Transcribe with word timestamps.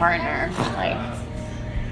partner, 0.00 0.50
like, 0.76 0.96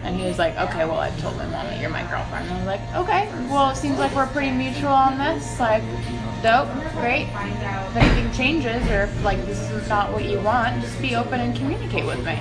and 0.02 0.16
he 0.16 0.24
was 0.24 0.38
like, 0.38 0.56
okay, 0.56 0.86
well, 0.86 0.98
I've 0.98 1.20
told 1.20 1.36
my 1.36 1.44
mom 1.44 1.66
that 1.66 1.78
you're 1.78 1.90
my 1.90 2.08
girlfriend. 2.08 2.48
And 2.48 2.54
I 2.54 2.58
was 2.58 2.66
like, 2.66 2.80
okay, 2.96 3.28
well, 3.50 3.68
it 3.68 3.76
seems 3.76 3.98
like 3.98 4.14
we're 4.14 4.26
pretty 4.28 4.50
mutual 4.50 4.88
on 4.88 5.18
this. 5.18 5.60
Like, 5.60 5.82
dope, 6.42 6.70
great. 6.94 7.28
If 7.28 7.96
anything 7.96 8.32
changes 8.32 8.88
or 8.90 9.02
if, 9.02 9.24
like, 9.24 9.44
this 9.44 9.60
is 9.70 9.86
not 9.90 10.10
what 10.10 10.24
you 10.24 10.40
want, 10.40 10.80
just 10.80 10.98
be 11.02 11.16
open 11.16 11.40
and 11.40 11.54
communicate 11.54 12.06
with 12.06 12.24
me. 12.24 12.38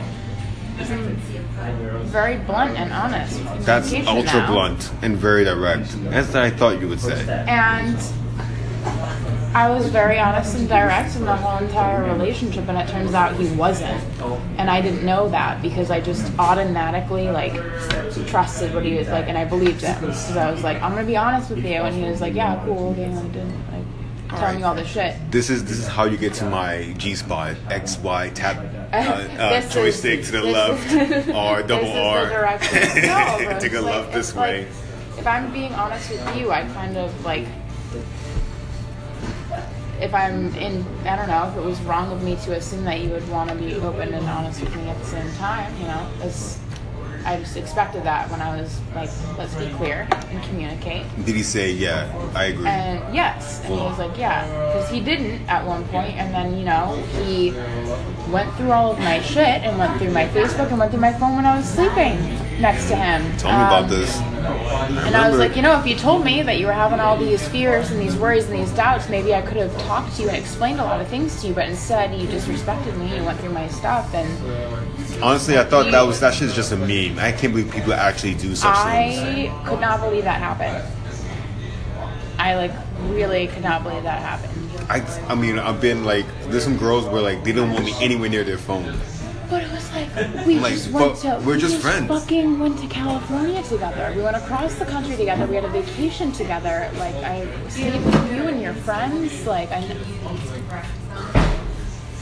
Mm-hmm. 0.78 2.04
Very 2.06 2.38
blunt 2.38 2.78
and 2.78 2.94
honest. 2.94 3.44
That's 3.66 3.92
ultra 3.94 4.40
now. 4.40 4.48
blunt 4.48 4.92
and 5.02 5.18
very 5.18 5.44
direct. 5.44 5.94
As 6.12 6.34
I 6.34 6.50
thought 6.50 6.80
you 6.80 6.88
would 6.88 7.02
say. 7.02 7.28
And 7.50 7.98
I 9.54 9.70
was 9.70 9.88
very 9.90 10.20
honest 10.20 10.56
and 10.56 10.68
direct 10.70 11.16
in 11.16 11.26
the 11.26 11.36
whole 11.36 11.58
entire 11.66 12.04
relationship, 12.04 12.68
and 12.68 12.78
it 12.78 12.88
turns 12.90 13.14
out 13.14 13.36
he 13.38 13.48
wasn't. 13.56 14.02
And 14.58 14.70
I 14.70 14.82
didn't 14.82 15.06
know 15.06 15.30
that 15.30 15.62
because 15.62 15.90
I 15.90 16.00
just 16.00 16.32
automatically 16.38 17.30
like 17.32 17.54
trusted 18.28 18.74
what 18.74 18.86
he 18.86 18.96
was 18.96 19.08
like, 19.08 19.28
and 19.28 19.38
I 19.38 19.46
believed 19.46 19.82
him. 19.82 20.14
So 20.14 20.40
I 20.40 20.52
was 20.52 20.64
like, 20.64 20.82
I'm 20.82 20.92
gonna 20.94 21.06
be 21.08 21.18
honest 21.18 21.50
with 21.50 21.66
you, 21.66 21.74
and 21.82 21.96
he 21.96 22.04
was 22.04 22.22
like, 22.22 22.34
Yeah, 22.36 22.62
cool, 22.66 22.90
okay, 22.92 23.06
I 23.06 23.24
didn't 23.28 23.72
like 23.72 24.40
tell 24.40 24.54
me 24.54 24.64
all 24.64 24.76
this 24.76 24.88
shit. 24.90 25.16
This 25.32 25.50
is 25.50 25.64
this 25.64 25.80
is 25.80 25.88
how 25.88 26.04
you 26.04 26.18
get 26.18 26.34
to 26.36 26.46
my 26.50 26.94
G 26.98 27.16
spot. 27.16 27.56
X 27.70 27.98
Y 27.98 28.30
tap 28.36 28.58
uh, 28.58 28.96
uh, 28.98 29.50
This 29.50 29.66
is- 29.66 29.74
joystick 29.74 30.24
to 30.26 30.32
the 30.34 30.44
left 30.44 30.92
is- 30.94 31.30
or 31.30 31.64
double 31.64 31.86
this 31.86 31.88
is 31.88 32.94
the 32.94 33.08
R. 33.08 33.40
No, 33.54 33.60
Take 33.60 33.74
a 33.74 33.78
it's 33.78 33.86
left 33.86 34.14
this 34.14 34.28
it's 34.30 34.38
like, 34.38 34.50
way. 34.52 34.68
if 35.18 35.26
I'm 35.26 35.52
being 35.52 35.74
honest 35.74 36.12
with 36.12 36.36
you, 36.38 36.52
I 36.52 36.64
kind 36.74 36.98
of 36.98 37.26
like. 37.26 37.48
If 40.00 40.14
I'm 40.14 40.54
in, 40.56 40.86
I 41.06 41.16
don't 41.16 41.28
know, 41.28 41.50
if 41.50 41.58
it 41.58 41.64
was 41.64 41.82
wrong 41.82 42.12
of 42.12 42.24
me 42.24 42.36
to 42.46 42.56
assume 42.56 42.84
that 42.86 43.02
you 43.02 43.10
would 43.10 43.28
want 43.30 43.50
to 43.50 43.56
be 43.56 43.76
open 43.76 44.14
and 44.14 44.26
honest 44.28 44.62
with 44.62 44.76
me 44.76 44.88
at 44.90 44.98
the 45.00 45.06
same 45.06 45.32
time, 45.34 45.76
you 45.80 45.88
know, 45.88 46.08
as 46.22 46.60
I 47.26 47.38
just 47.38 47.58
expected 47.58 48.04
that 48.04 48.30
when 48.30 48.40
I 48.40 48.62
was 48.62 48.80
like, 48.96 49.10
let's 49.38 49.54
be 49.56 49.68
clear 49.74 50.08
and 50.12 50.44
communicate. 50.44 51.04
Did 51.26 51.36
he 51.36 51.44
say 51.44 51.72
yeah? 51.72 52.08
I 52.34 52.46
agree. 52.46 52.68
And 52.68 53.14
yes, 53.14 53.60
and 53.66 53.74
he 53.74 53.80
was 53.82 53.98
like, 54.00 54.18
yeah, 54.18 54.46
because 54.68 54.90
he 54.90 55.02
didn't 55.02 55.42
at 55.50 55.66
one 55.66 55.84
point, 55.90 56.14
and 56.16 56.34
then 56.34 56.58
you 56.58 56.64
know 56.64 56.96
he 57.24 57.52
went 58.32 58.54
through 58.56 58.72
all 58.72 58.92
of 58.92 59.00
my 59.00 59.20
shit 59.22 59.64
and 59.66 59.78
went 59.78 60.00
through 60.00 60.12
my 60.12 60.28
Facebook 60.30 60.70
and 60.70 60.80
went 60.80 60.92
through 60.92 61.02
my 61.02 61.14
phone 61.14 61.36
when 61.36 61.46
I 61.46 61.58
was 61.58 61.68
sleeping 61.68 62.18
next 62.60 62.88
to 62.90 62.96
him. 62.96 63.22
Tell 63.38 63.52
me 63.52 63.58
about 63.58 63.84
Um, 63.84 63.90
this. 63.90 64.18
And 64.18 65.16
I 65.16 65.30
was 65.30 65.38
like, 65.38 65.56
you 65.56 65.62
know, 65.62 65.80
if 65.80 65.86
you 65.86 65.96
told 65.96 66.24
me 66.24 66.42
that 66.42 66.58
you 66.58 66.66
were 66.66 66.72
having 66.74 67.00
all 67.00 67.18
these 67.18 67.46
fears 67.48 67.92
and 67.92 68.00
these 68.00 68.16
worries 68.16 68.50
and 68.50 68.58
these 68.58 68.72
doubts, 68.72 69.10
maybe 69.10 69.34
I 69.36 69.42
could 69.42 69.58
have 69.58 69.76
talked 69.84 70.16
to 70.16 70.24
you 70.24 70.30
and 70.30 70.38
explained 70.38 70.80
a 70.80 70.84
lot 70.84 71.02
of 71.02 71.08
things 71.08 71.42
to 71.42 71.48
you. 71.48 71.54
But 71.54 71.68
instead, 71.68 72.14
you 72.20 72.28
disrespected 72.28 72.98
me. 72.98 73.16
You 73.16 73.24
went 73.24 73.40
through 73.40 73.52
my 73.54 73.68
stuff, 73.68 74.14
and 74.14 74.30
Honestly, 75.22 75.58
I 75.58 75.64
thought 75.64 75.90
that 75.92 76.02
was 76.02 76.20
that 76.20 76.34
shit's 76.36 76.54
just 76.54 76.72
a 76.72 76.78
meme. 76.78 77.18
I 77.18 77.32
can't 77.32 77.52
believe 77.54 77.72
people 77.72 77.94
actually 77.94 78.36
do 78.36 78.56
such 78.56 78.76
things. 78.86 79.18
I 79.20 79.64
could 79.66 79.80
not 79.82 80.00
believe 80.00 80.24
that 80.26 80.40
happened. 80.40 80.84
I 82.38 82.56
like 82.56 82.72
really 83.10 83.48
could 83.48 83.64
not 83.64 83.84
believe 83.84 84.04
that 84.04 84.22
happened. 84.22 84.54
I, 84.90 85.02
I 85.28 85.36
mean, 85.36 85.58
I've 85.60 85.82
been 85.82 86.06
like, 86.06 86.26
there's 86.50 86.64
some 86.64 86.78
girls 86.78 87.06
where 87.06 87.22
like 87.22 87.44
they 87.44 87.52
don't 87.52 87.72
want 87.74 87.86
me 87.86 87.96
anywhere 88.00 88.30
near 88.30 88.44
their 88.44 88.60
phone. 88.60 88.96
We 90.46 90.60
Like, 90.60 90.74
just 90.74 90.92
went 90.92 91.16
to 91.18 91.42
we're 91.46 91.56
we 91.56 91.60
just 91.60 91.82
friends. 91.82 92.08
Fucking 92.08 92.60
went 92.60 92.80
to 92.80 92.88
California 92.88 93.62
together. 93.64 94.14
We 94.16 94.22
went 94.22 94.38
across 94.38 94.76
the 94.76 94.86
country 94.86 95.16
together. 95.16 95.46
We 95.46 95.56
had 95.56 95.66
a 95.66 95.70
vacation 95.70 96.32
together. 96.32 96.90
Like 96.98 97.16
I 97.16 97.48
stayed 97.70 98.04
with 98.04 98.34
you 98.34 98.44
and 98.44 98.62
your 98.62 98.74
friends. 98.74 99.46
Like 99.46 99.70
I. 99.72 99.78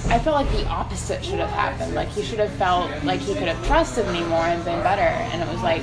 I 0.07 0.19
felt 0.19 0.35
like 0.35 0.51
the 0.51 0.67
opposite 0.67 1.25
should 1.25 1.39
have 1.39 1.49
happened. 1.49 1.95
Like 1.95 2.09
he 2.09 2.21
should 2.21 2.39
have 2.39 2.51
felt 2.51 2.91
like 3.03 3.19
he 3.19 3.33
could 3.33 3.47
have 3.47 3.65
trusted 3.65 4.07
me 4.11 4.23
more 4.25 4.45
and 4.45 4.63
been 4.63 4.81
better. 4.83 5.01
And 5.01 5.41
it 5.41 5.47
was 5.47 5.61
like 5.63 5.81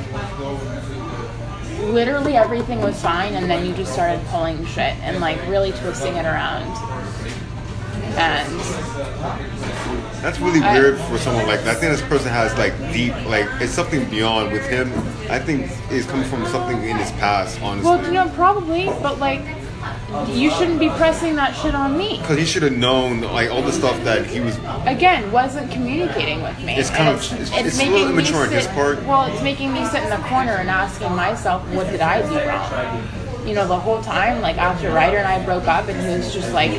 literally 1.90 2.36
everything 2.36 2.80
was 2.80 3.00
fine, 3.00 3.34
and 3.34 3.50
then 3.50 3.66
you 3.66 3.74
just 3.74 3.92
started 3.92 4.24
pulling 4.26 4.64
shit 4.66 4.94
and 5.00 5.20
like 5.20 5.40
really 5.48 5.72
twisting 5.72 6.14
it 6.14 6.24
around. 6.24 6.70
And 8.16 8.60
That's 10.22 10.38
really 10.38 10.60
I- 10.60 10.78
weird 10.78 10.98
for 11.00 11.18
someone 11.18 11.46
like 11.46 11.60
that. 11.64 11.76
I 11.76 11.80
think 11.80 11.92
this 11.92 12.02
person 12.08 12.28
has 12.30 12.56
like 12.56 12.76
deep, 12.92 13.14
like 13.26 13.46
it's 13.60 13.72
something 13.72 14.08
beyond 14.10 14.52
with 14.52 14.66
him. 14.68 14.92
I 15.30 15.38
think 15.38 15.70
it's 15.90 16.06
coming 16.06 16.28
from 16.28 16.46
something 16.46 16.82
in 16.84 16.96
his 16.96 17.10
past, 17.12 17.60
honestly. 17.62 17.90
Well, 17.90 18.04
you 18.04 18.12
know, 18.12 18.28
probably, 18.30 18.86
but 19.02 19.18
like, 19.18 19.40
you 20.28 20.50
shouldn't 20.50 20.78
be 20.78 20.88
pressing 20.90 21.34
that 21.36 21.56
shit 21.56 21.74
on 21.74 21.96
me. 21.98 22.18
Because 22.18 22.38
he 22.38 22.44
should 22.44 22.62
have 22.62 22.76
known 22.76 23.22
like 23.22 23.50
all 23.50 23.62
the 23.62 23.72
stuff 23.72 23.98
that 24.04 24.26
he 24.26 24.40
was. 24.40 24.56
Again, 24.86 25.32
wasn't 25.32 25.70
communicating 25.72 26.42
with 26.42 26.58
me. 26.62 26.76
It's 26.76 26.90
kind 26.90 27.08
And 27.08 27.18
of- 27.18 27.32
it's- 27.32 27.50
it's 27.66 27.80
a 27.80 27.86
little 27.90 28.10
immature 28.10 28.42
on 28.44 28.50
his 28.50 28.66
part. 28.68 29.02
Well, 29.06 29.24
it's 29.32 29.42
making 29.42 29.72
me 29.72 29.84
sit 29.86 30.02
in 30.04 30.10
the 30.10 30.16
corner 30.28 30.52
and 30.52 30.68
asking 30.70 31.14
myself, 31.16 31.66
what 31.68 31.90
did 31.90 32.00
I 32.00 32.22
do 32.22 32.38
wrong? 32.48 33.02
You 33.46 33.54
know, 33.56 33.66
the 33.66 33.76
whole 33.78 34.00
time, 34.02 34.40
like 34.40 34.56
after 34.58 34.92
Ryder 34.92 35.16
and 35.16 35.26
I 35.26 35.44
broke 35.44 35.66
up, 35.66 35.88
and 35.88 36.00
he 36.00 36.06
was 36.16 36.32
just 36.32 36.52
like 36.52 36.70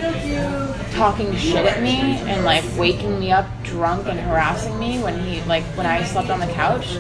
talking 0.94 1.36
shit 1.36 1.66
at 1.66 1.82
me 1.82 1.98
and 2.30 2.46
like 2.46 2.64
waking 2.78 3.20
me 3.20 3.32
up 3.32 3.46
drunk 3.64 4.08
and 4.08 4.20
harassing 4.20 4.78
me 4.80 5.02
when 5.02 5.20
he 5.24 5.42
like 5.44 5.64
when 5.78 5.86
I 5.86 6.04
slept 6.04 6.30
on 6.30 6.40
the 6.40 6.48
couch. 6.48 6.94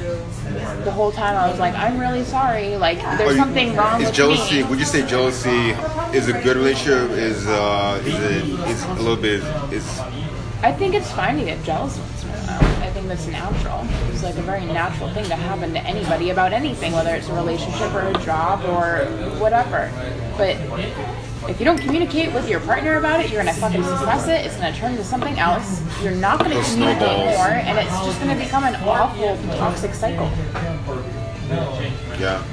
The 0.84 0.92
whole 0.92 1.12
time 1.12 1.38
I 1.38 1.50
was 1.50 1.60
like, 1.60 1.74
I'm 1.76 1.98
really 2.00 2.24
sorry. 2.24 2.76
Like 2.78 3.00
there's 3.18 3.32
you- 3.32 3.38
something 3.38 3.76
wrong 3.76 4.02
Is 4.02 4.08
with 4.08 4.16
jealousy? 4.16 4.62
me. 4.62 4.64
Would 4.70 4.80
you 4.80 4.86
say 4.86 5.06
jealousy 5.06 5.72
is 6.18 6.28
a 6.28 6.34
good 6.34 6.58
relationship? 6.58 7.12
Is 7.12 7.48
uh, 7.48 8.02
is 8.06 8.16
it? 8.16 8.70
Is 8.70 8.84
a 8.86 8.94
little 8.96 9.16
bit? 9.16 9.42
Is 9.72 10.00
I 10.62 10.72
think 10.72 10.96
it's 10.96 11.12
fine 11.12 11.38
to 11.38 11.46
get 11.46 11.62
jealous 11.64 11.98
once 11.98 12.24
in 12.24 12.30
a 12.30 12.34
while. 12.34 12.84
I 12.84 12.90
think 12.92 13.08
that's 13.08 13.28
natural. 13.28 13.86
It's 14.12 14.24
like 14.24 14.38
a 14.38 14.42
very 14.42 14.66
natural 14.66 15.10
thing 15.14 15.26
to 15.26 15.36
happen 15.36 15.74
to 15.74 15.80
anybody 15.82 16.30
about 16.30 16.54
anything, 16.54 16.94
whether 16.94 17.14
it's 17.16 17.28
a 17.30 17.34
relationship 17.34 17.94
or 17.94 18.08
a 18.08 18.14
job 18.24 18.64
or 18.66 19.06
whatever. 19.40 19.92
But 20.38 20.56
if 21.50 21.60
you 21.60 21.66
don't 21.66 21.78
communicate 21.80 22.34
with 22.34 22.50
your 22.50 22.60
partner 22.62 22.98
about 22.98 23.20
it, 23.20 23.30
you're 23.32 23.44
gonna 23.44 23.54
fucking 23.58 23.84
suppress 23.84 24.28
it. 24.28 24.46
It's 24.46 24.56
gonna 24.56 24.74
turn 24.74 24.92
into 24.92 25.04
something 25.04 25.38
else. 25.40 25.82
You're 26.02 26.16
not 26.16 26.40
gonna 26.40 26.56
Those 26.56 26.72
communicate 26.72 27.08
snowballs. 27.08 27.38
more, 27.38 27.48
and 27.48 27.78
it's 27.78 28.06
just 28.06 28.20
gonna 28.20 28.36
become 28.36 28.64
an 28.64 28.76
awful 28.88 29.38
toxic 29.58 29.94
cycle. 29.94 30.30
yeah. 32.20 32.44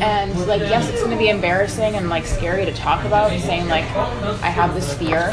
And 0.00 0.46
like, 0.46 0.60
yes, 0.60 0.88
it's 0.88 1.02
gonna 1.02 1.18
be 1.18 1.28
embarrassing 1.28 1.96
and 1.96 2.08
like 2.08 2.24
scary 2.26 2.64
to 2.64 2.72
talk 2.72 3.04
about, 3.04 3.30
saying 3.40 3.68
like, 3.68 3.84
I 4.42 4.50
have 4.50 4.74
this 4.74 4.94
fear, 4.94 5.32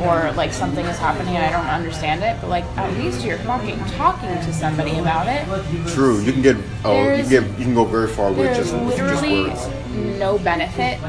or 0.00 0.32
like 0.32 0.52
something 0.52 0.84
is 0.86 0.98
happening 0.98 1.36
and 1.36 1.44
I 1.44 1.50
don't 1.50 1.66
understand 1.66 2.22
it. 2.22 2.36
But 2.40 2.48
like, 2.50 2.64
at 2.76 2.92
least 2.96 3.24
you're 3.24 3.38
fucking 3.38 3.78
talking 3.96 4.28
to 4.28 4.52
somebody 4.52 4.98
about 4.98 5.26
it. 5.26 5.44
True. 5.88 6.20
You 6.20 6.32
can 6.32 6.42
get. 6.42 6.56
Oh, 6.84 7.02
you 7.02 7.22
can 7.22 7.28
get. 7.28 7.58
You 7.58 7.64
can 7.64 7.74
go 7.74 7.84
very 7.84 8.08
far 8.08 8.32
with 8.32 8.56
just 8.56 8.72
with 8.72 8.96
just 8.96 9.22
words. 9.22 9.68
No 9.92 10.38
benefit 10.38 11.02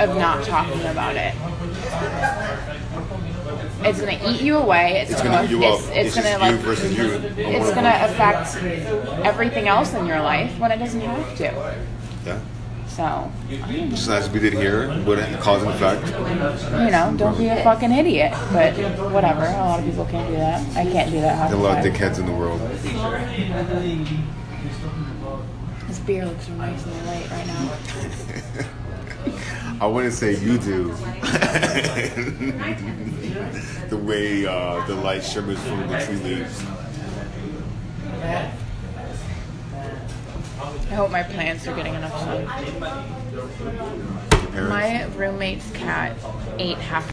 of 0.00 0.16
not 0.16 0.44
talking 0.44 0.80
about 0.86 1.16
it. 1.16 1.34
It's 3.80 4.00
gonna 4.00 4.18
eat 4.28 4.40
you 4.42 4.56
away. 4.56 5.00
It's, 5.00 5.12
It's 5.12 5.22
gonna 5.22 5.44
eat 5.44 5.50
you 5.50 5.62
it's, 5.62 5.86
up. 5.88 5.96
It's, 5.96 6.16
It's 6.16 6.26
gonna 6.26 6.38
like 6.38 6.50
you 6.52 6.56
versus 6.58 6.96
you. 6.96 7.10
it's 7.36 7.70
gonna 7.74 7.96
affect 8.02 8.56
everything 9.24 9.68
else 9.68 9.94
in 9.94 10.06
your 10.06 10.20
life 10.20 10.58
when 10.58 10.70
it 10.72 10.78
doesn't 10.78 11.00
have 11.00 11.36
to. 11.36 11.84
Yeah. 12.26 12.40
So 12.88 13.30
Just 13.90 14.08
as 14.08 14.28
we 14.30 14.40
did 14.40 14.54
here, 14.54 14.88
with 15.04 15.20
cause 15.40 15.62
and 15.62 15.70
effect. 15.70 16.08
you 16.08 16.90
know, 16.90 17.14
don't 17.16 17.38
be 17.38 17.46
a 17.46 17.62
fucking 17.62 17.92
idiot. 17.92 18.32
But 18.52 18.74
whatever. 19.12 19.44
A 19.44 19.52
lot 19.52 19.78
of 19.78 19.84
people 19.86 20.04
can't 20.06 20.28
do 20.28 20.36
that. 20.36 20.76
I 20.76 20.84
can't 20.84 21.10
do 21.12 21.20
that. 21.20 21.36
half 21.38 21.50
There 21.50 21.58
are 21.58 21.60
a 21.60 21.62
the 21.62 21.68
lot 21.74 21.86
of 21.86 21.92
dickheads 21.92 22.18
in 22.18 22.26
the 22.26 22.32
world. 22.32 22.60
This 25.88 25.98
beer 26.00 26.26
looks 26.26 26.46
so 26.46 26.52
nice 26.54 26.84
in 26.84 26.90
the 26.90 27.04
light 27.04 27.30
right 27.30 27.46
now. 27.46 27.78
I 29.80 29.86
wouldn't 29.86 30.14
say 30.14 30.36
you 30.36 30.58
do. 30.58 30.88
the 33.88 33.96
way 33.96 34.44
uh, 34.46 34.84
the 34.86 34.94
light 34.94 35.22
shimmers 35.24 35.58
from 35.62 35.88
the 35.88 35.98
tree 36.04 36.16
leaves. 36.16 36.64
I 40.90 40.94
hope 40.94 41.10
my 41.10 41.22
plants 41.22 41.66
are 41.68 41.76
getting 41.76 41.94
enough 41.94 42.18
sun. 42.18 42.44
My 44.68 45.04
roommate's 45.14 45.70
cat 45.70 46.16
ate 46.58 46.78
half 46.78 47.06